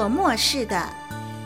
[0.00, 0.82] 所漠视的，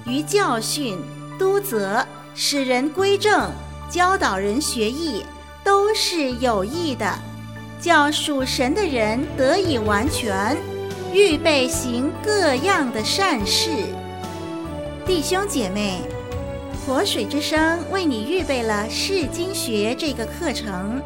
[0.06, 0.97] 于教训、
[1.37, 2.06] 督责、
[2.37, 3.50] 使人归正、
[3.91, 5.25] 教导人学艺，
[5.65, 7.19] 都是有益的，
[7.81, 10.56] 叫属神的人得以完全，
[11.12, 13.70] 预备行各样的善事。
[15.04, 16.03] 弟兄姐妹，
[16.86, 21.03] 活水之声为你预备了释经学这个课程。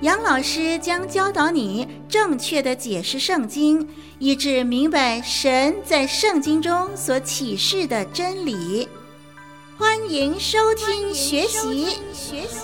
[0.00, 3.88] 杨老师将教导你正确的解释圣经，
[4.18, 8.88] 以致明白神在圣经中所启示的真理。
[9.78, 11.86] 欢迎收听学习。
[12.12, 12.58] 学习。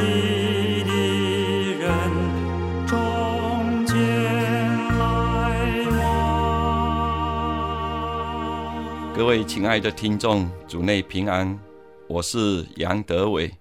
[0.00, 0.90] 你的
[1.78, 1.90] 人
[2.86, 3.94] 中间
[9.14, 11.58] 各位亲爱的听众，主内平安，
[12.08, 13.54] 我是杨德伟。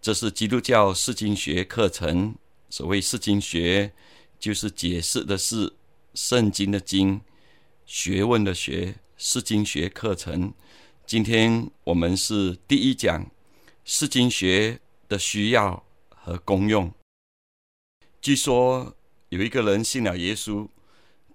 [0.00, 2.34] 这是基督教释经学课程。
[2.70, 3.92] 所谓释经学，
[4.38, 5.72] 就是解释的是，
[6.14, 7.20] 圣经的经，
[7.86, 10.52] 学问的学，释经学课程。
[11.06, 13.30] 今天我们是第一讲，
[13.84, 14.80] 释经学
[15.14, 16.92] 的需要和功用。
[18.20, 18.96] 据说
[19.28, 20.68] 有一个人信了耶稣，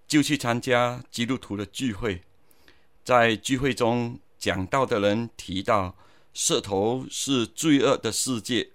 [0.06, 2.24] 就去参加基督徒的聚会。
[3.06, 5.96] 在聚会中讲道的人提到，
[6.34, 8.72] 舌头是罪恶的世界，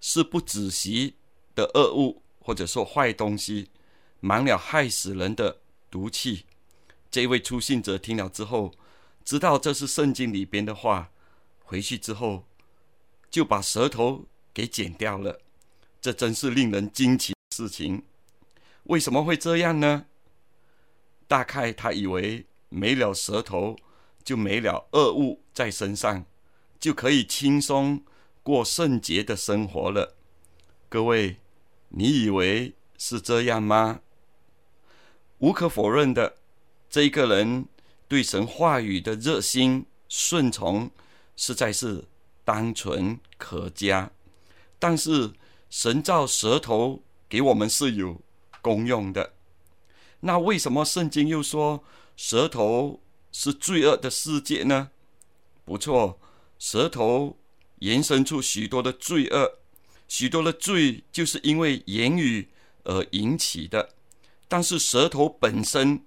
[0.00, 1.14] 是不止息
[1.54, 3.70] 的恶物，或者说坏东西，
[4.18, 6.44] 满了害死人的毒气。
[7.08, 8.72] 这位初信者听了之后，
[9.24, 11.12] 知道这是圣经里边的话，
[11.60, 12.44] 回去之后
[13.34, 15.40] 就把舌头给剪掉了。
[16.00, 18.04] 这真是令人惊奇的事情。
[18.84, 20.06] 为什么会这样呢？
[21.26, 22.46] 大概他以为。
[22.70, 23.76] 没了舌头，
[24.24, 26.24] 就没了恶物在身上，
[26.80, 28.02] 就可以轻松
[28.42, 30.16] 过圣洁的生活了。
[30.88, 31.36] 各位，
[31.90, 34.00] 你以为是这样吗？
[35.38, 36.38] 无可否认的，
[36.90, 37.66] 这一个人
[38.08, 40.90] 对神话语的热心顺从，
[41.36, 42.04] 实在是
[42.44, 44.10] 单纯可嘉。
[44.78, 45.32] 但是
[45.70, 48.20] 神造舌头给我们是有
[48.60, 49.34] 功用的。
[50.20, 51.82] 那为什么圣经又说
[52.16, 53.02] 舌头
[53.32, 54.90] 是罪恶的世界呢？
[55.64, 56.20] 不错，
[56.58, 57.38] 舌头
[57.80, 59.58] 延伸出许多的罪恶，
[60.06, 62.50] 许多的罪就是因为言语
[62.84, 63.94] 而引起的。
[64.46, 66.04] 但是舌头本身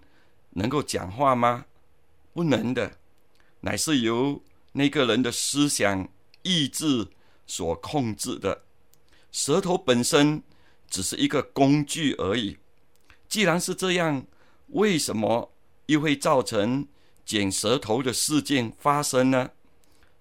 [0.52, 1.66] 能够讲话吗？
[2.34, 3.00] 不能的，
[3.62, 4.42] 乃是由
[4.74, 6.08] 那个人的思想
[6.48, 7.08] 意志
[7.46, 8.64] 所控制的。
[9.32, 10.42] 舌头本身
[10.90, 12.58] 只是一个工具而已。
[13.28, 14.26] 既然是这样，
[14.68, 15.52] 为什么
[15.88, 16.88] 又会造成
[17.26, 19.52] 剪舌头的事件发生呢？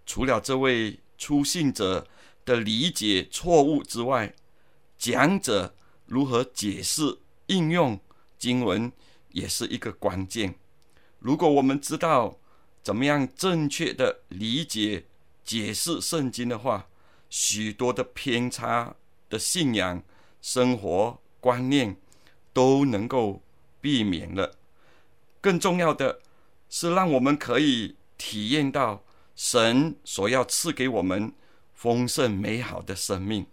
[0.04, 2.06] 除了这位初信者
[2.44, 4.34] 的理解错误之外，
[4.98, 5.74] 讲者
[6.06, 7.98] 如何解释应用
[8.38, 8.92] 经文
[9.30, 10.56] 也是一个关键。
[11.20, 12.38] 如果我们知道
[12.82, 15.06] 怎么样正确的理解
[15.46, 16.88] 解释圣经的话，
[17.30, 18.96] 许多的偏差
[19.30, 20.02] 的信仰
[20.42, 21.96] 生活观念
[22.52, 23.40] 都能够
[23.80, 24.58] 避免了。
[25.40, 26.20] 更重要的
[26.68, 29.04] 是，让我们可以体验到
[29.36, 31.32] 神所要赐给我们
[31.72, 33.46] 丰盛美好的生命。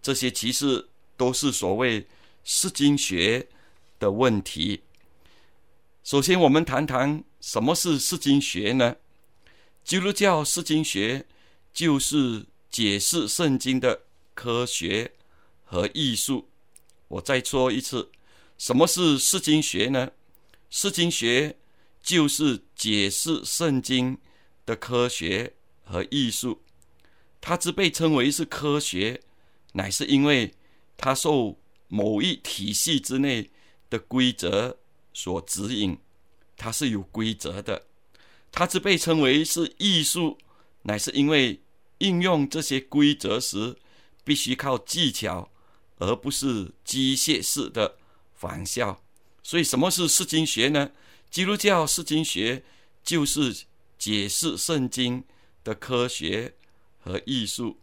[0.00, 2.06] 这些其实都是所谓
[2.44, 3.46] 释经学
[3.98, 4.82] 的问题。
[6.02, 8.96] 首先，我们谈谈什么是释经学呢？
[9.86, 11.24] 基督教释经学
[11.72, 14.02] 就是解释圣经的
[14.34, 15.12] 科学
[15.64, 16.48] 和艺术。
[17.06, 18.10] 我再说一次，
[18.58, 20.10] 什么是释经学呢？
[20.70, 21.56] 释经学
[22.02, 24.18] 就是解释圣经
[24.64, 25.54] 的科学
[25.84, 26.60] 和艺术。
[27.40, 29.22] 它之被称为是科学，
[29.74, 30.52] 乃是因为
[30.96, 31.56] 它受
[31.86, 33.52] 某一体系之内
[33.88, 34.78] 的规则
[35.14, 35.96] 所指引，
[36.56, 37.85] 它是有规则的。
[38.56, 40.38] 它之被称为是艺术，
[40.84, 41.60] 乃是因为
[41.98, 43.76] 应用这些规则时，
[44.24, 45.50] 必须靠技巧，
[45.98, 47.98] 而不是机械式的
[48.34, 49.02] 仿效。
[49.42, 50.90] 所以，什么是释经学呢？
[51.30, 52.64] 基督教释经学
[53.04, 53.66] 就是
[53.98, 55.22] 解释圣经
[55.62, 56.54] 的科学
[56.98, 57.78] 和艺术。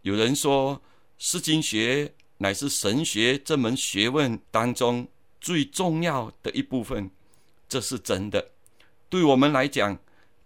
[0.00, 0.82] 有人说，
[1.18, 5.06] 释经学乃是神学这门学问当中
[5.38, 7.10] 最重要的一部分，
[7.68, 8.52] 这是真的。
[9.08, 9.98] 对我们来讲，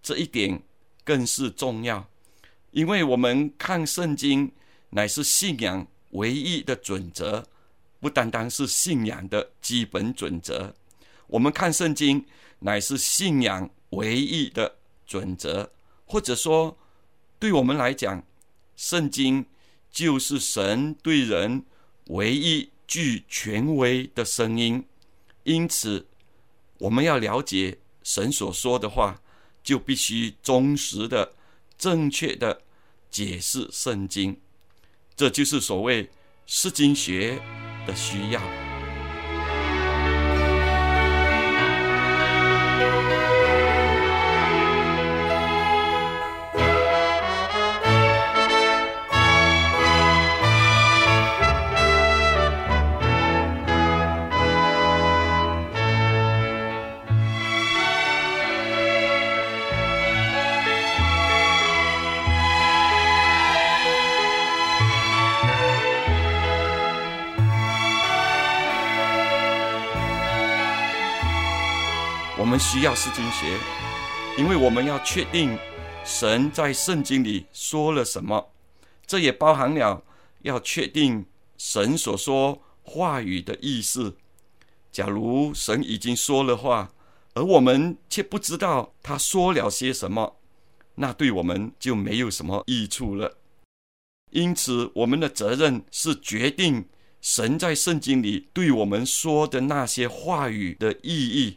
[0.03, 0.63] 这一点
[1.05, 2.09] 更是重要，
[2.71, 4.53] 因为我们看圣经
[4.91, 7.47] 乃是信仰唯一的准则。
[8.01, 10.75] 不单单是信仰的基本准则，
[11.29, 12.27] 我们看圣经
[12.59, 14.75] 乃是信仰唯一的
[15.07, 15.71] 准则，
[16.05, 16.77] 或者说，
[17.39, 18.21] 对我们来讲，
[18.75, 19.47] 圣经
[19.89, 21.65] 就是神对人
[22.07, 24.85] 唯一具权威的声音。
[25.45, 26.05] 因此，
[26.79, 29.21] 我们要了解神所说的话，
[29.63, 31.33] 就必须忠实的、
[31.79, 32.61] 正确的
[33.11, 34.39] 解释圣经。
[35.15, 36.11] 这就是所谓
[36.47, 37.41] 释经学
[37.87, 38.62] 的需要。
[72.53, 73.59] 我们需要释经学，
[74.37, 75.59] 因为我们要确定
[76.05, 78.53] 神在圣经里说了什么，
[79.07, 80.05] 这也包含了
[80.43, 81.25] 要确定
[81.57, 84.19] 神所说话语的意思。
[84.91, 86.93] 假如神已经说了话，
[87.33, 90.37] 而我们却不知道他说了些什么，
[90.97, 93.39] 那对我们就没有什么益处了。
[94.31, 96.87] 因此，我们的责任是决定
[97.23, 101.57] 神在圣经里对我们说的那些话语的意义。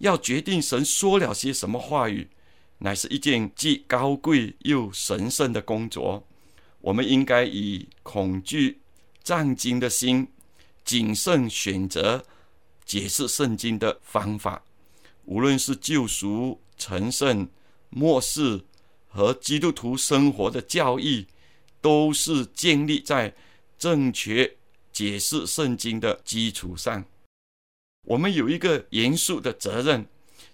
[0.00, 2.28] 要决定神说了些什么话语，
[2.78, 6.26] 乃是一件既高贵又神圣的工作。
[6.80, 8.80] 我们应该以恐惧、
[9.22, 10.26] 战惊的心，
[10.84, 12.24] 谨慎选择
[12.84, 14.62] 解释圣经的方法。
[15.26, 17.46] 无论是救赎、成圣、
[17.90, 18.64] 末世
[19.06, 21.26] 和基督徒生活的教义，
[21.82, 23.34] 都是建立在
[23.78, 24.56] 正确
[24.90, 27.04] 解释圣经的基础上。
[28.06, 30.06] 我们有一个严肃的责任，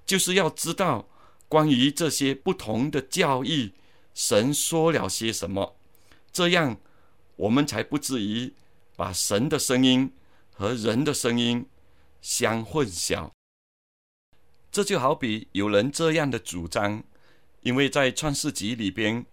[0.05, 1.09] 就是要知道
[1.49, 3.73] 关于这些不同的教义，
[4.15, 5.77] 神说了些什么，
[6.33, 6.79] 这样
[7.37, 8.53] 我们才不至于
[8.97, 10.13] 把神的声音
[10.53, 11.67] 和人的声音
[12.21, 13.31] 相混淆。
[14.71, 17.03] 这就好比有人这样的主张：
[17.63, 19.25] 因为在创世纪里边，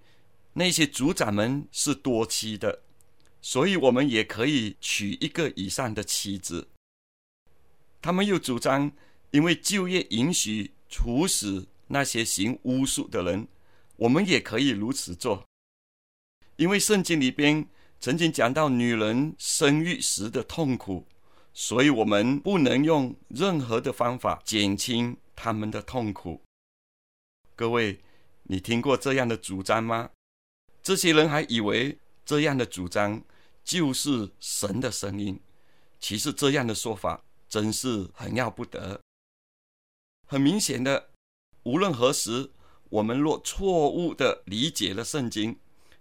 [0.53, 2.84] 那些族长们是多妻的，
[3.41, 6.70] 所以我们也可以娶一个以上的妻子。
[8.03, 8.91] 他们又主张，
[9.31, 13.48] 因为旧约允许处死那些行巫术的人，
[13.95, 15.43] 我们也可以如此做。
[16.57, 17.67] 因为圣经里边
[18.00, 21.07] 曾经讲到女人生育时的痛苦，
[21.53, 26.41] 所以我们不能用任何的方法减轻他们的痛苦。
[27.55, 28.00] 各位。
[28.45, 30.10] 你听过这样的主张吗？
[30.81, 33.24] 这些人还以为这样的主张
[33.63, 35.39] 就是神的声音。
[35.98, 39.00] 其实这样的说法真是很要不得。
[40.25, 41.12] 很明显的，
[41.62, 42.50] 无论何时，
[42.89, 45.57] 我们若错误地理解了圣经，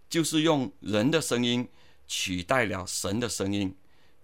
[0.08, 1.68] 就是用人的声音
[2.08, 3.76] 取代了神的声音，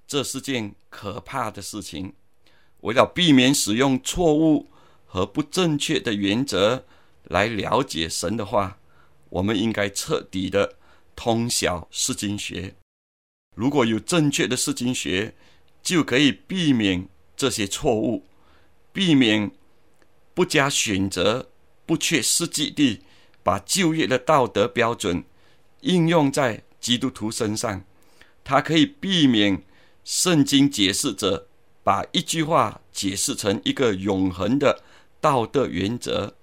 [0.07, 2.15] 这是件可怕的事情。
[2.81, 4.71] 为了避免使用错误
[5.05, 6.87] 和不正确的原则，
[7.25, 8.79] 来了解神的话，
[9.29, 10.77] 我们应该彻底的
[11.15, 12.75] 通晓释经学。
[13.55, 15.35] 如果有正确的释经学，
[15.83, 17.07] 就可以避免
[17.39, 18.25] 这些错误，
[18.93, 19.51] 避免
[20.35, 21.49] 不加选择、
[21.87, 23.01] 不切实际地
[23.45, 25.25] 把就业的道德标准
[25.83, 27.85] 应用在基督徒身上。
[28.43, 29.63] 它可以避免
[30.05, 31.47] 圣经解释者
[31.85, 34.83] 把一句话解释成一个永恒的
[35.21, 36.35] 道德原则。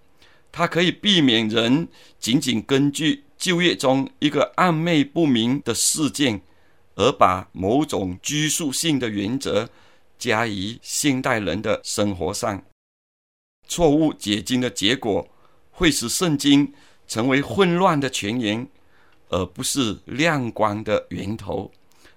[0.51, 6.41] 它可以避免人仅仅根据就业中一个暧昧不明的事件，
[6.95, 9.69] 而把某种拘束性的原则
[10.17, 12.63] 加于现代人的生活上。
[13.67, 15.27] 错误解经的结果
[15.71, 16.71] 会使圣经
[17.07, 18.67] 成为混乱的泉源，
[19.29, 21.71] 而不是亮光的源头。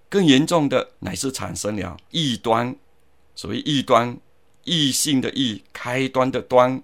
[0.09, 2.75] 更严重的，乃是产生了异端。
[3.35, 4.17] 所谓异端，
[4.65, 6.83] 异性的异，开端的端。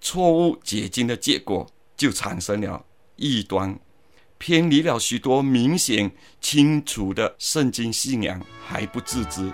[0.00, 2.84] 错误解经的结果，就产生了
[3.16, 3.78] 异端，
[4.36, 9.50] 偏离了许多明显清楚的圣经信仰，还不自知。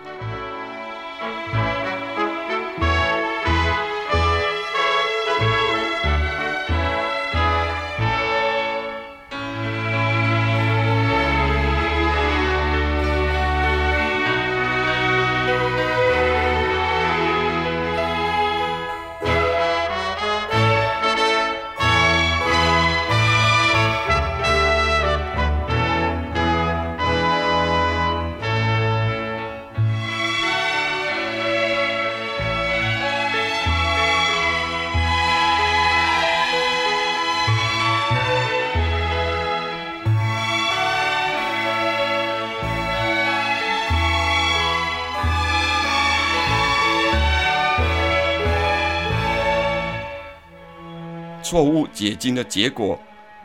[51.49, 53.01] 错误解经的结果，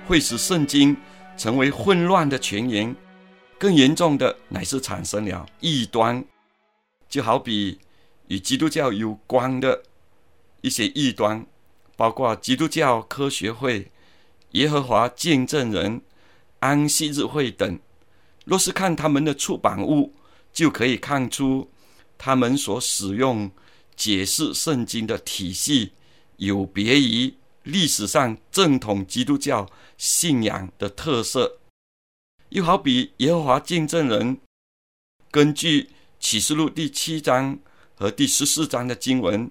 [0.05, 0.93] 会使圣经
[1.37, 2.93] 成为混乱的泉源。
[3.57, 6.21] 更严重的，乃是产生了异端。
[7.07, 7.79] 就好比
[8.27, 9.81] 与基督教有关的
[10.59, 11.45] 一些异端，
[11.95, 13.89] 包括基督教科学会、
[14.51, 16.01] 耶和华见证人、
[16.59, 17.79] 安息日会等。
[18.43, 20.13] 若是看他们的出版物，
[20.51, 21.71] 就可以看出
[22.17, 23.49] 他们所使用
[23.95, 25.93] 解释圣经的体系
[26.35, 27.33] 有别于。
[27.63, 31.59] 历史上正统基督教信仰的特色，
[32.49, 34.37] 又好比耶和华见证人
[35.31, 35.89] 根据
[36.19, 37.57] 启示录第七章
[37.95, 39.49] 和第十四章的经文，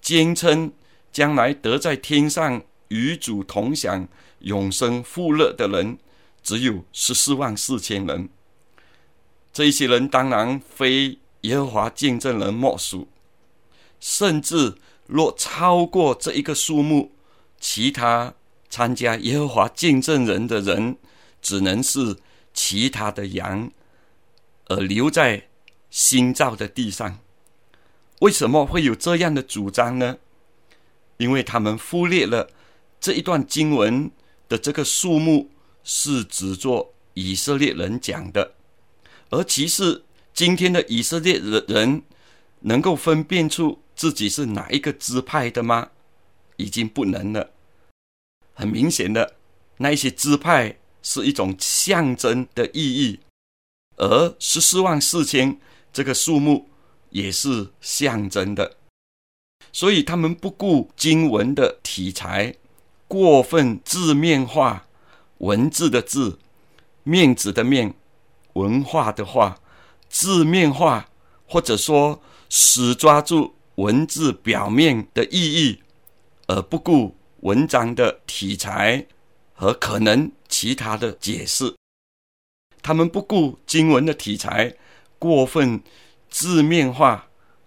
[0.00, 0.72] 坚称
[1.10, 4.06] 将来得在天上与主同享
[4.40, 5.98] 永生富乐的人，
[6.42, 8.28] 只有十四万四千人。
[9.52, 13.08] 这些人当然非耶和华见证人莫属，
[13.98, 17.10] 甚至若超过这一个数目。
[17.60, 18.34] 其他
[18.68, 20.96] 参加耶和华见证人的人，
[21.40, 22.16] 只能是
[22.52, 23.70] 其他的羊，
[24.66, 25.48] 而留在
[25.90, 27.18] 新造的地上。
[28.20, 30.18] 为什么会有这样的主张呢？
[31.18, 32.48] 因为他们忽略了
[33.00, 34.10] 这一段经文
[34.48, 35.50] 的这个数目
[35.82, 38.54] 是指作以色列人讲的，
[39.30, 42.02] 而其实今天的以色列人
[42.60, 45.88] 能够分辨出自己是哪一个支派的吗？
[46.58, 47.50] 已经不能了。
[48.52, 49.34] 很明显的，
[49.78, 53.20] 那一些支派是一种象征的意义，
[53.96, 55.58] 而十四万四千
[55.92, 56.68] 这个数目
[57.10, 58.76] 也是象征的，
[59.72, 62.54] 所以他们不顾经文的题材，
[63.06, 64.86] 过分字面化，
[65.38, 66.38] 文字的字，
[67.04, 67.94] 面子的面，
[68.54, 69.60] 文化的化，
[70.10, 71.08] 字面化，
[71.46, 75.82] 或者说死抓住文字表面的意义，
[76.48, 79.06] 而不顾文章的题材
[79.54, 81.74] 和可能其他的解释，
[82.82, 84.74] 他们不顾经文的题材，
[85.18, 85.80] 过分
[86.30, 87.26] 字面化，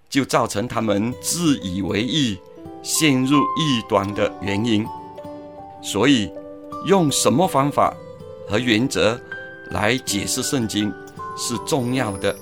[0.10, 2.38] 就造成他们自以为意、
[2.82, 4.86] 陷入异端的原因。
[5.82, 6.32] 所以，
[6.86, 7.96] 用什么方法
[8.48, 9.20] 和原则
[9.70, 10.92] 来解释圣经
[11.38, 12.36] 是重要的。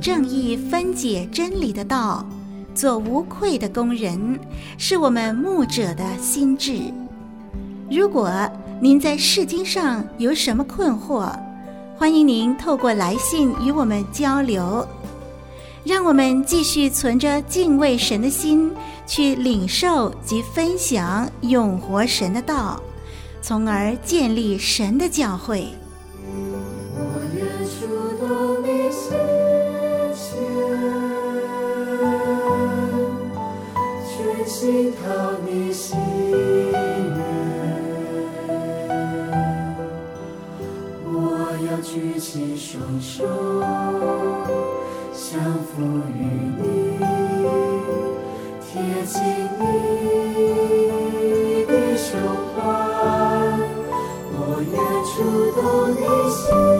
[0.00, 2.24] 正义分解真理的道，
[2.74, 4.38] 做无愧的工人，
[4.78, 6.78] 是我们牧者的心志。
[7.90, 8.30] 如果
[8.80, 11.32] 您在圣经上有什么困惑，
[11.96, 14.86] 欢迎您透过来信与我们交流。
[15.84, 18.72] 让我们继续存着敬畏神的心，
[19.06, 22.80] 去领受及分享永活神的道，
[23.40, 25.68] 从而建立神的教会。
[41.96, 43.24] 举起双手
[45.14, 45.80] 相扶
[46.14, 46.20] 于
[46.58, 46.98] 你，
[48.60, 48.68] 贴
[49.06, 49.22] 近
[49.58, 49.62] 你
[51.64, 52.20] 的胸
[52.54, 52.60] 怀，
[54.30, 54.36] 我
[54.70, 55.14] 愿触
[55.58, 55.64] 动
[55.96, 56.75] 你心。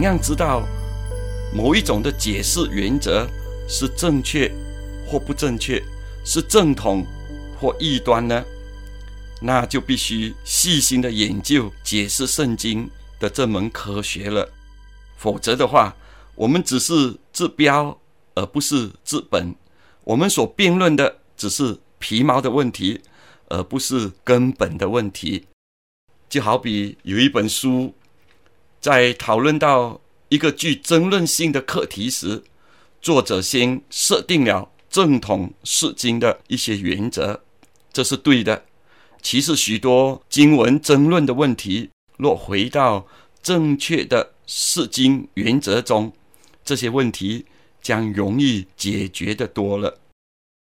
[0.00, 0.66] 怎样知道
[1.54, 3.28] 某一种的解释原则
[3.68, 4.50] 是正确
[5.06, 5.78] 或不正确，
[6.24, 7.04] 是正统
[7.58, 8.42] 或异端呢？
[9.42, 14.50] 那就必须细心的研究解释圣经的这门科学了。
[15.18, 15.94] 否则的话，
[16.34, 18.00] 我们只是治标
[18.34, 19.54] 而不是治本。
[20.04, 23.02] 我们所辩论的只是皮毛的问题，
[23.50, 25.44] 而不是根本的问题。
[26.30, 27.92] 就好比有一本书。
[28.80, 32.42] 在讨论到一个具争论性的课题时，
[33.02, 37.42] 作者先设定了正统释经的一些原则，
[37.92, 38.64] 这是对的。
[39.20, 43.06] 其实许多经文争论的问题，若回到
[43.42, 46.10] 正确的释经原则中，
[46.64, 47.44] 这些问题
[47.82, 49.98] 将容易解决的多了。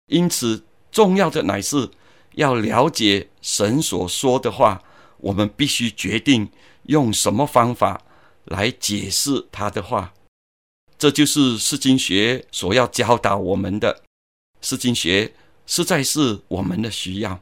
[0.07, 1.90] 因此，重要的乃是
[2.37, 4.83] 要了解神所说的话，
[5.18, 6.48] 我们必须决定
[6.85, 8.02] 用什么方法。
[8.46, 10.12] 来解释他的话，
[10.98, 14.02] 这就是释经学所要教导我们的。
[14.62, 15.32] 释经学
[15.66, 17.40] 实在是我们的需要。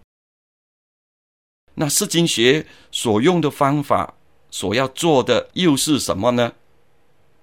[1.74, 4.14] 那释经学所用的方法，
[4.50, 6.52] 所要做的又是什么呢？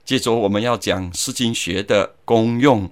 [0.04, 2.92] 接着我们要讲释经学的功用。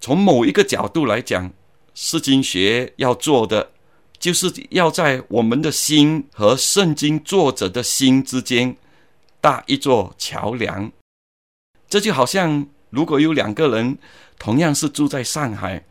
[0.00, 1.52] 从某一个角度来讲，
[1.94, 3.72] 释经学要做的，
[4.18, 8.76] 就是要在我们的心和圣经作者的心之间。
[9.44, 10.90] 搭一座桥梁，
[11.86, 13.98] 这就好像如果有两个人
[14.38, 15.84] 同样是住在上海，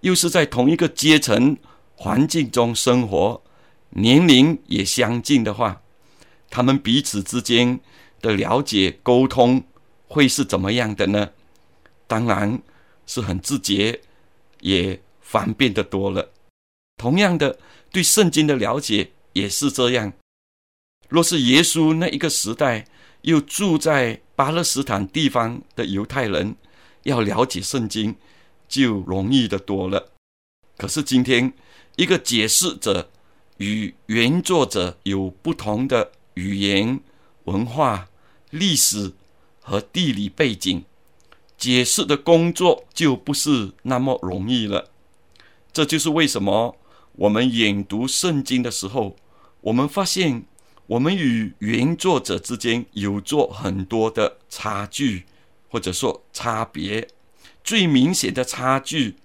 [0.00, 1.58] 又是在同一个阶层
[1.94, 3.42] 环境中生活，
[3.90, 5.82] 年龄也相近的话，
[6.48, 7.78] 他们彼此之间
[8.22, 9.62] 的了解沟通
[10.08, 11.28] 会是怎么样的呢？
[12.06, 12.62] 当然
[13.06, 14.00] 是很直接，
[14.60, 16.30] 也方便的多了。
[16.96, 17.58] 同样的，
[17.90, 20.14] 对圣经的了解也是这样。
[21.08, 22.86] 若是耶稣那一个时代
[23.22, 26.56] 又住在巴勒斯坦地方的犹太人，
[27.04, 28.16] 要了解圣经
[28.68, 30.12] 就容易的多了。
[30.76, 31.52] 可是今天，
[31.96, 33.10] 一个解释者
[33.58, 37.00] 与原作者有不同的语言、
[37.44, 38.08] 文化、
[38.50, 39.12] 历史
[39.60, 40.84] 和地理背景，
[41.56, 44.90] 解释的工作就不是那么容易了。
[45.72, 46.76] 这就是为什么。
[47.18, 49.16] 我们研读圣经的时候，
[49.62, 50.44] 我们发现
[50.86, 55.24] 我们与原作者之间有着很多的差距，
[55.68, 57.08] 或者说差别。
[57.64, 59.16] 最明显的差距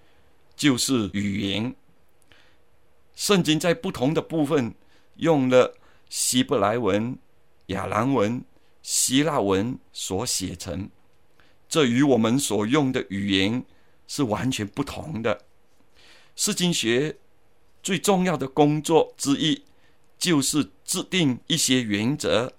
[0.55, 1.75] 就是语言。
[3.15, 4.73] 圣经在不同的部分
[5.17, 5.75] 用了
[6.09, 7.17] 希伯来文、
[7.67, 8.43] 亚兰文、
[8.81, 10.89] 希腊文所写成，
[11.69, 13.63] 这与我们所用的语言
[14.07, 15.45] 是完全不同的。
[16.35, 17.17] 圣经学。
[17.83, 19.63] 最重要的工作之一，
[20.21, 22.53] 就是制定一些原则，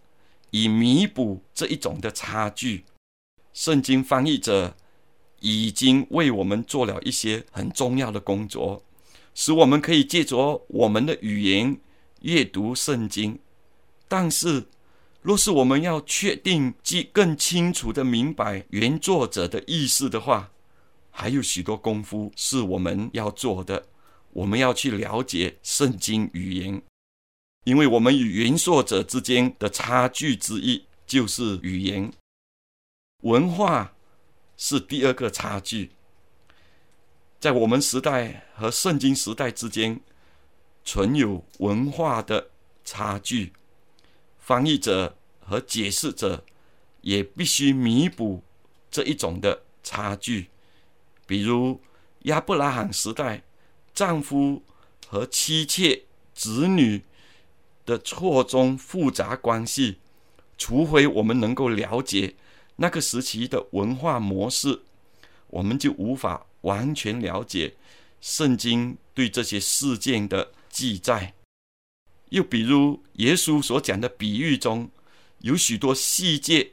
[0.51, 2.85] 以弥补这一种的差距。
[3.55, 4.77] 圣经翻译者
[5.39, 8.83] 已经为我们做了一些很重要的工作，
[9.33, 11.79] 使我们可以借着我们的语言
[12.23, 13.39] 阅读圣经。
[14.09, 14.67] 但是，
[15.21, 20.51] 若是我们要确定即更清楚的明白原作者的意思的话，
[21.13, 23.87] 还有许多功夫是我们要做的。
[24.33, 26.83] 我们要去了解圣经语言，
[27.65, 32.13] 因为我们与原作者之间的差距之一就是语言。
[33.21, 33.95] 文化
[34.57, 35.93] 是第二个差距，
[37.39, 40.01] 在我们时代和圣经时代之间
[40.85, 42.51] 存有文化的
[42.85, 43.53] 差距，
[44.39, 46.45] 翻译者和解释者
[47.01, 48.43] 也必须弥补
[48.91, 50.49] 这一种的差距，
[51.27, 51.81] 比如
[52.23, 53.43] 亚伯拉罕时代。
[53.95, 54.63] 丈夫
[55.07, 57.03] 和妻妾、子女
[57.85, 59.99] 的错综复杂关系，
[60.57, 62.35] 除非我们能够了解
[62.77, 64.81] 那个时期的文化模式，
[65.49, 67.75] 我们就无法完全了解
[68.21, 71.35] 圣经对这些事件的记载。
[72.31, 74.89] 又比如，耶稣所讲的比喻中，
[75.41, 76.71] 有许多细节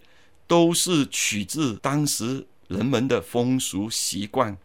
[0.48, 4.58] 都是取自当时人们的风俗习惯。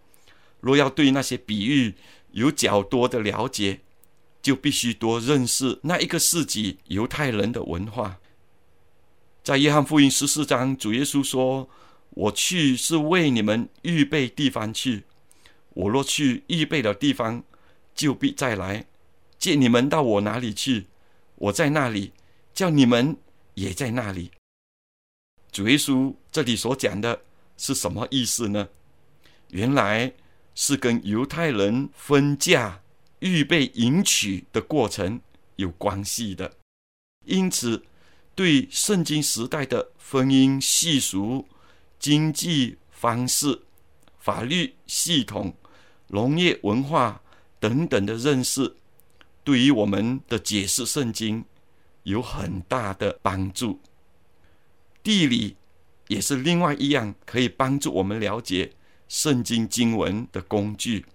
[0.61, 1.95] 若要对那些比喻，
[2.31, 3.81] 有较多的了解，
[4.45, 8.19] 就必须多认识那一个世纪犹太人的文化。
[9.43, 11.67] 在约翰福音十四章，主耶稣说
[12.11, 15.05] ：“我去是为你们预备地方去。
[15.71, 17.43] 我若去预备了地方，
[17.95, 18.85] 就必再来，
[19.39, 20.89] 接你们到我哪里去。
[21.37, 22.13] 我在那里，
[22.53, 23.17] 叫你们
[23.55, 24.31] 也在那里。”
[25.51, 27.23] 主耶稣这里所讲的
[27.57, 28.69] 是什么意思呢？
[29.49, 30.13] 原来。
[30.57, 32.81] 是跟犹太人分家、
[33.25, 35.19] 预备迎娶的过程
[35.57, 36.59] 有关系的，
[37.25, 37.83] 因此，
[38.35, 41.49] 对圣经时代的婚姻习俗、
[41.99, 43.63] 经济方式、
[44.19, 45.55] 法律系统、
[46.09, 47.23] 农业文化
[47.59, 48.77] 等等的认识，
[49.43, 51.43] 对于我们的解释圣经
[52.03, 53.81] 有很大的帮助。
[55.03, 55.57] 地理
[56.09, 58.71] 也是另外一样可以帮助我们了解。
[59.09, 61.07] 圣经经文的工具，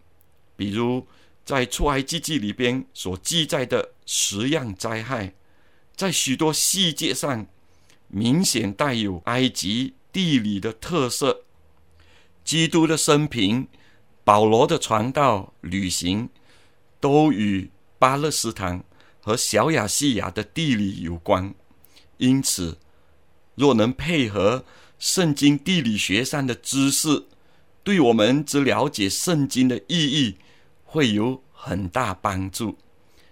[0.56, 1.06] 比如
[1.50, 5.34] 在出埃及记里边所记载的十样灾害，
[5.96, 7.48] 在许多细节上
[8.08, 11.46] 明显带有埃及地理的特色。
[12.46, 13.68] 基督的生平、
[14.24, 16.30] 保罗的传道旅行，
[17.00, 18.84] 都与巴勒斯坦
[19.20, 21.56] 和小亚细亚的地理有关。
[22.18, 22.78] 因此，
[23.56, 24.64] 若能配合
[25.00, 27.26] 圣经地理学上的知识，
[27.84, 30.38] 对我们之了解圣经的意义
[30.92, 32.76] 会有很大帮助，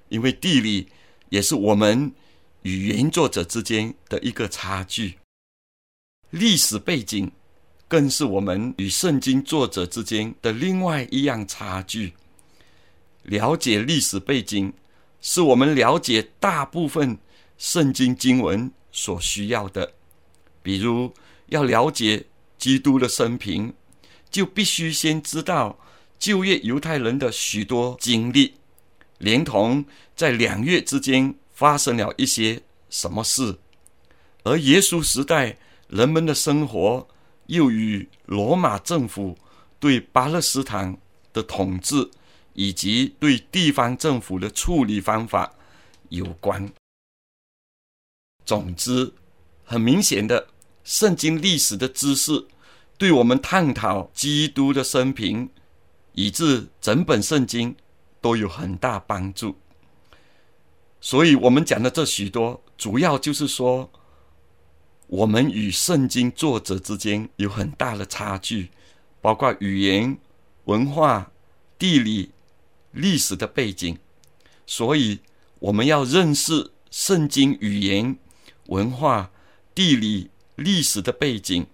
[0.09, 0.87] 因为地理
[1.29, 2.13] 也是我们
[2.61, 5.17] 与原作者之间的一个差距。
[6.29, 7.31] 历史背景
[7.87, 12.13] 更是我们与圣经作者之间的另外一样差距。
[13.23, 14.71] 了解历史背景，
[15.19, 17.17] 是我们了解大部分
[17.57, 19.93] 圣经经文所需要的。
[20.61, 21.11] 比如，
[21.47, 22.27] 要了解
[22.59, 23.73] 基督的生平。
[24.29, 25.79] 就必须先知道
[26.19, 28.55] 就业犹太人的许多经历，
[29.19, 33.57] 连同在两月之间发生了一些什么事，
[34.43, 37.07] 而耶稣时代人们的生活
[37.47, 39.37] 又与罗马政府
[39.79, 40.97] 对巴勒斯坦
[41.31, 42.09] 的统治
[42.53, 45.53] 以及对地方政府的处理方法
[46.09, 46.71] 有关。
[48.45, 49.13] 总之，
[49.63, 50.47] 很明显的，
[50.83, 52.47] 圣经历史的知识。
[52.97, 55.47] 对我们探讨基督的生平，
[56.17, 57.75] 以致整本圣经
[58.19, 59.55] 都有很大帮助。
[60.99, 63.87] 所以，我们讲的这许多，主要就是说，
[65.05, 68.71] 我们与圣经作者之间有很大的差距，
[69.21, 70.17] 包括语言、
[70.65, 71.31] 文化、
[71.77, 72.31] 地理、
[72.93, 73.95] 历史的背景。
[74.65, 75.19] 所以，
[75.59, 78.17] 我们要认识圣经语言、
[78.65, 79.29] 文化、
[79.75, 81.67] 地理、历史的背景，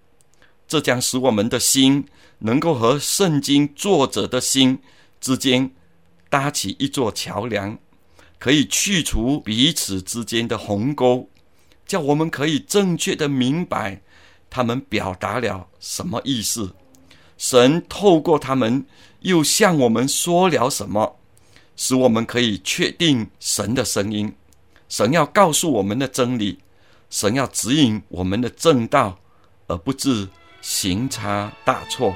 [0.67, 2.05] 这将使我们的心
[2.45, 4.77] 能够和圣经作者的心
[5.21, 5.71] 之间
[6.29, 7.77] 搭起一座桥梁。
[8.37, 11.29] 可以去除彼此之间的鸿沟，
[11.87, 14.01] 叫我们可以正确的明白
[14.49, 16.75] 他们表达了什么意思。
[17.37, 18.85] 神透过他们
[19.21, 21.17] 又向我们说了什么，
[21.77, 24.33] 使我们可以确定神的声音。
[24.89, 26.59] 神要告诉我们的真理，
[27.09, 29.17] 神要指引我们的正道，
[29.67, 30.27] 而不至
[30.63, 32.15] 行差大错。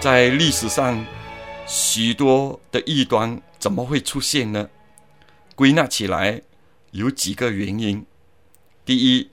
[0.00, 1.04] 在历史上，
[1.66, 4.70] 许多的异端怎么会出现呢？
[5.54, 6.40] 归纳起来
[6.92, 8.06] 有几个原因。
[8.82, 9.28] 第一，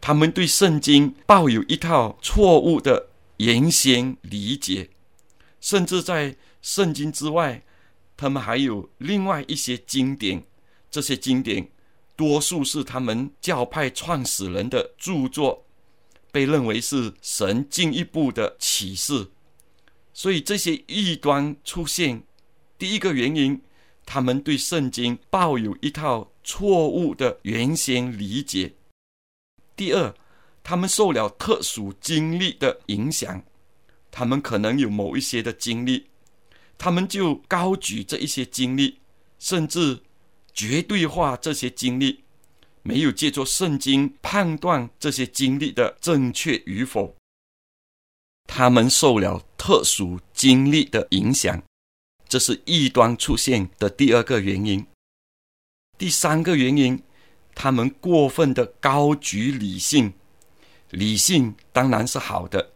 [0.00, 4.88] 他们对圣经抱有一套错误的原先理解，
[5.60, 7.62] 甚至在圣经之外，
[8.16, 10.42] 他们还有另外一些经典。
[10.90, 11.68] 这些经典
[12.16, 15.66] 多数是他们教派创始人的著作，
[16.32, 19.26] 被认为是神进一步的启示。
[20.20, 22.22] 所以这些异端出现，
[22.76, 23.58] 第一个原因，
[24.04, 28.74] 他们对圣经抱有一套错误的原先理解；
[29.74, 30.14] 第二，
[30.62, 33.42] 他们受了特殊经历的影响，
[34.10, 36.08] 他们可能有某一些的经历，
[36.76, 38.98] 他们就高举这一些经历，
[39.38, 40.00] 甚至
[40.52, 42.24] 绝对化这些经历，
[42.82, 47.16] 没有借助圣经判断这些经历的正确与否。
[48.52, 51.62] 他们受了特殊经历的影响，
[52.28, 54.84] 这是异端出现的第二个原因。
[55.96, 57.00] 第三个原因，
[57.54, 60.12] 他们过分的高举理性，
[60.90, 62.72] 理性当然是好的，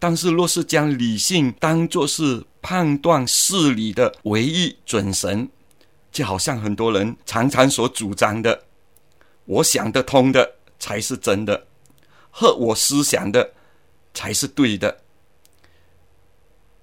[0.00, 5.48] 但是若是将理性当作是判断事理的唯一准绳，
[6.10, 8.64] 就好像很多人常常所主张的
[9.46, 11.68] ：“我想得通的才是真的，
[12.30, 13.52] 和我思想的
[14.12, 15.02] 才是对的。”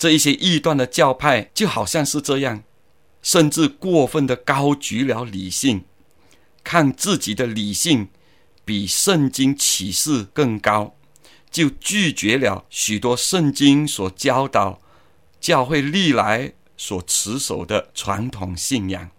[0.01, 2.63] 这一些异端的教派就好像是这样，
[3.21, 5.83] 甚至过分的高举了理性，
[6.63, 8.09] 看自己的理性
[8.65, 10.95] 比圣经启示更高，
[11.51, 14.81] 就拒绝了许多圣经所教导、
[15.39, 19.11] 教会历来所持守的传统信仰。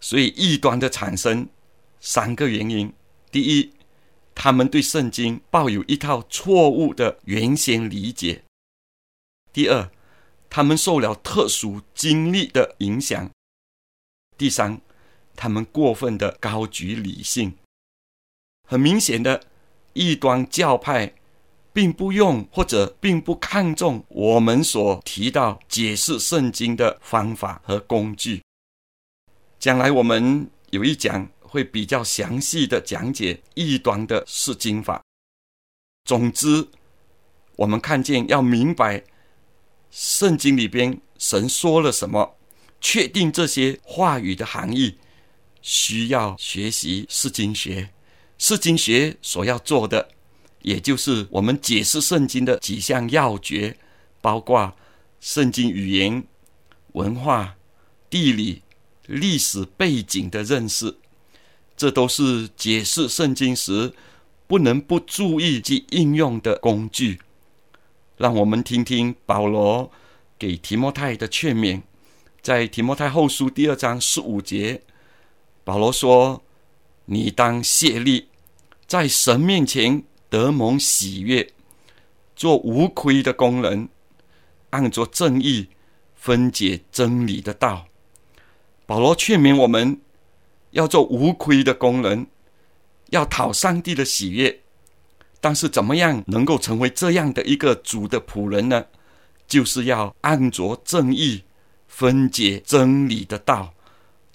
[0.00, 1.46] 所以异端的产生
[2.00, 2.90] 三个原因：
[3.30, 3.72] 第一，
[4.34, 8.44] 他们对圣经抱有一套错误的原先理解。
[9.56, 9.90] 第二，
[10.50, 13.30] 他们受了特殊经历的影响；
[14.36, 14.82] 第三，
[15.34, 17.56] 他们过分的高举理性。
[18.68, 19.44] 很明显的，
[19.94, 21.14] 异端教派
[21.72, 28.42] 并不用或者并不看重我们所提到解释圣经的方法和工具。
[29.58, 35.02] 将来我们有一讲会比较详细的讲解异端的释经法。
[36.04, 36.68] 总之，
[37.56, 39.02] 我们看见要明白。
[39.90, 42.36] 圣经里边神说了什么？
[42.78, 44.98] 确定这些话语的含义，
[45.62, 47.90] 需要学习释经学。
[48.38, 50.10] 释经学所要做的，
[50.60, 53.76] 也就是我们解释圣经的几项要诀，
[54.20, 54.76] 包括
[55.20, 56.22] 圣经语言、
[56.92, 57.56] 文化、
[58.10, 58.62] 地理、
[59.06, 60.98] 历史背景的认识。
[61.76, 63.92] 这都是解释圣经时
[64.46, 67.20] 不能不注意及应用的工具。
[68.16, 69.90] 让我们听听保罗
[70.38, 71.82] 给提摩太的劝勉，
[72.40, 74.82] 在提摩太后书第二章十五节，
[75.64, 76.42] 保罗说
[77.06, 78.28] ：“你当竭力，
[78.86, 81.52] 在神面前得蒙喜悦，
[82.34, 83.88] 做无亏的工人，
[84.70, 85.68] 按着正义
[86.14, 87.86] 分解真理的道。”
[88.86, 90.00] 保罗劝勉我们
[90.70, 92.28] 要做无亏的工人，
[93.10, 94.60] 要讨上帝的喜悦。
[95.40, 98.86] 但是，怎么样能够成为这样的一个主的仆人呢？
[99.46, 101.44] 就是要按着正义
[101.86, 103.72] 分解真理的道。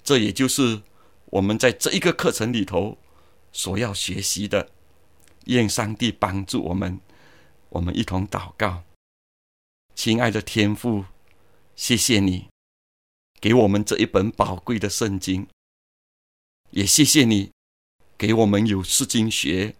[0.02, 0.80] 这也就是
[1.26, 2.96] 我们在这一个课程里头
[3.52, 4.70] 所要学习的。
[5.46, 7.00] 愿上帝帮助我们，
[7.70, 8.84] 我们一同祷告。
[9.94, 11.04] 亲爱的天父，
[11.76, 12.46] 谢谢你
[13.40, 15.46] 给我们这一本宝贵的圣经，
[16.70, 17.50] 也谢谢你
[18.16, 19.74] 给我们有释经学。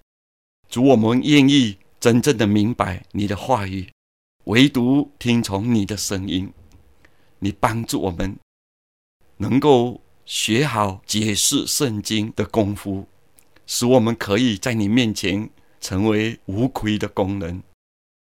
[0.73, 3.93] 主，我们愿意真正的明白你的话语，
[4.45, 6.51] 唯独听从你的声音。
[7.41, 8.35] 你帮助我们
[9.37, 13.07] 能够学好解释圣经的功夫，
[13.67, 17.63] 使我们可以在你面前成为无愧的工人。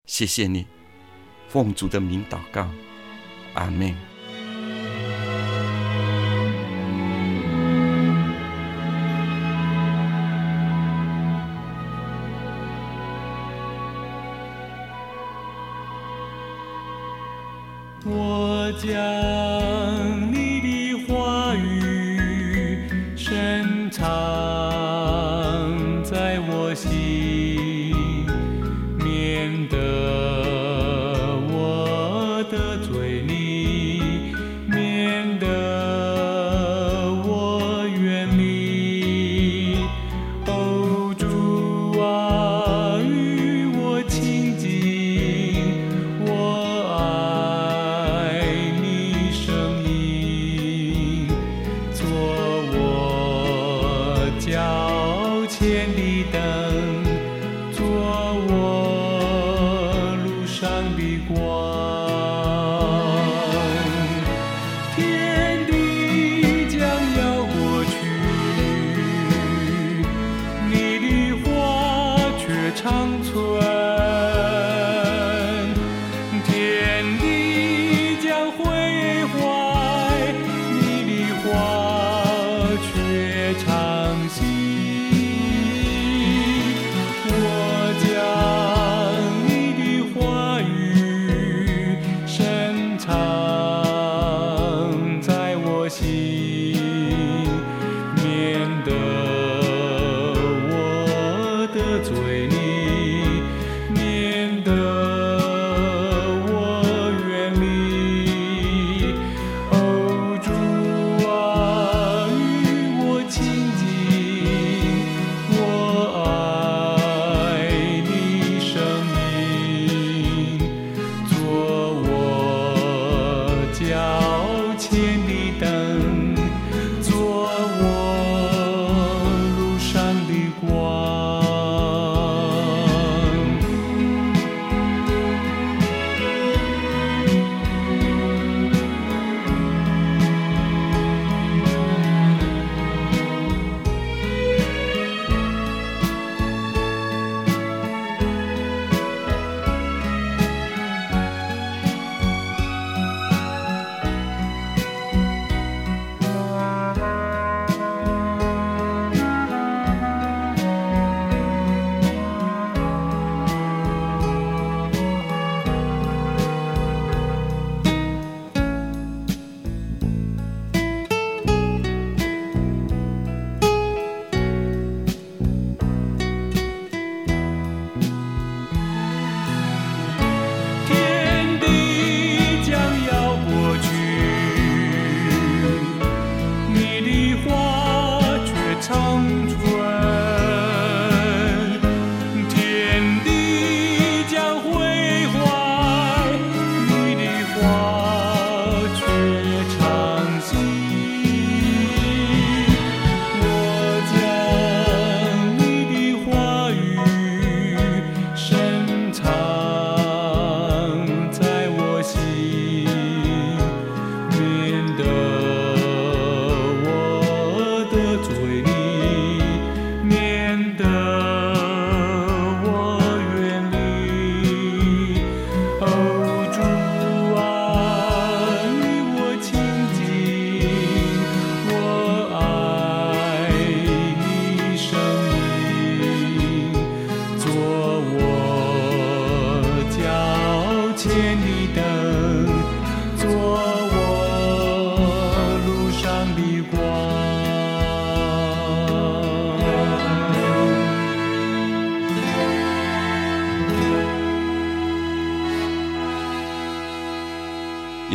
[0.07, 0.65] 谢谢你，
[1.47, 2.67] 奉主的名祷告，
[3.53, 4.10] 阿门。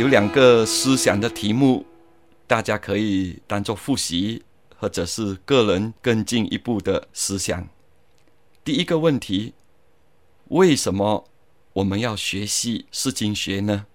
[0.07, 1.85] 有两个思想的题目，
[2.47, 4.41] 大家可以当做复习，
[4.77, 7.67] 或者是个人更进一步的思想。
[8.63, 9.53] 第一个问题：
[10.45, 11.27] 为什么
[11.73, 13.85] 我们要学习释经学呢？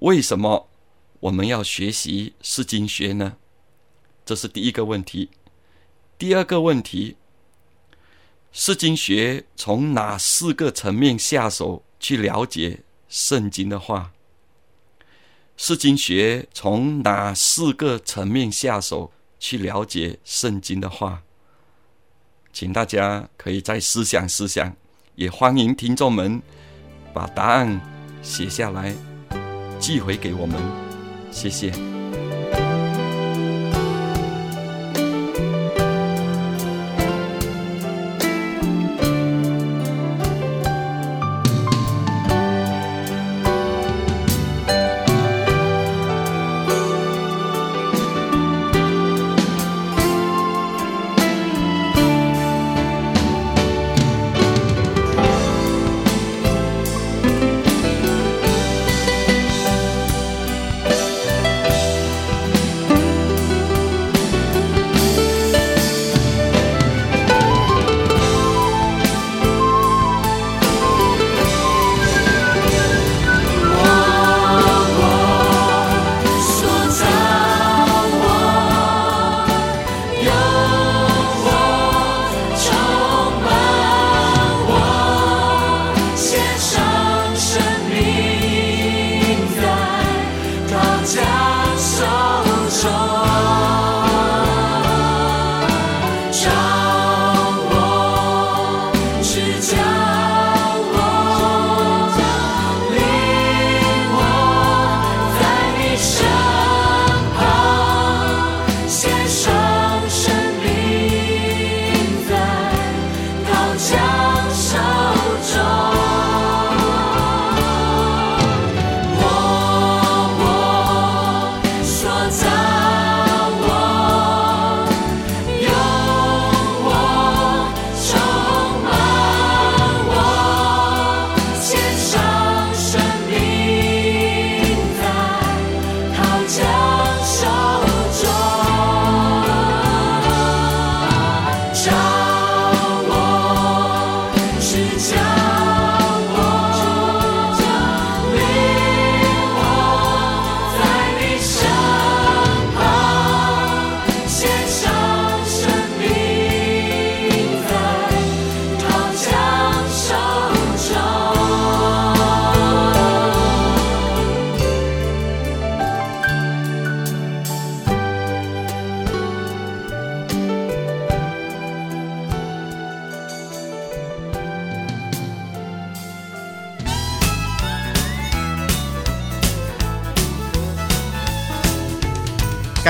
[0.00, 0.68] 为什么
[1.20, 3.38] 我们要学习释经学呢？
[4.26, 5.30] 这是第一个问题。
[6.18, 7.16] 第二个问题：
[8.52, 14.12] 释经学从哪四个层面下手去了解圣经的话？
[15.56, 21.22] 释经学从哪四个层面下手去了解圣经的话？
[22.52, 24.74] 请大家可以再思想思想，
[25.14, 26.42] 也欢迎听众们
[27.14, 27.80] 把答案
[28.22, 28.94] 写下来，
[29.78, 30.60] 寄回给我们。
[31.30, 32.01] 谢谢。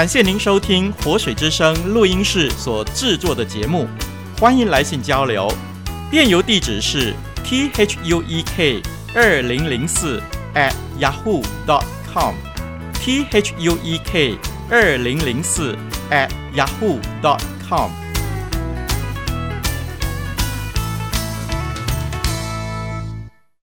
[0.03, 3.87] 感谢您收听活水之声录音室所制作的节目，
[4.37, 5.49] 欢迎来信交流。
[6.11, 8.83] 电邮地址是 t h u e k
[9.15, 10.21] 二零零四
[10.57, 12.35] at yahoo dot com
[12.95, 14.37] t h u e k
[14.69, 15.77] 二零零四
[16.11, 18.02] at yahoo dot com。